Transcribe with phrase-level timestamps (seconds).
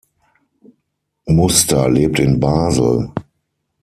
[1.27, 3.11] Muster lebt in Basel.